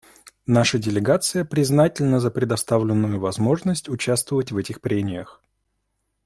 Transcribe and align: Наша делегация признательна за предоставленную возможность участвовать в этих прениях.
Наша 0.47 0.79
делегация 0.79 1.45
признательна 1.45 2.19
за 2.19 2.31
предоставленную 2.31 3.19
возможность 3.19 3.87
участвовать 3.87 4.51
в 4.51 4.57
этих 4.57 4.81
прениях. 4.81 5.43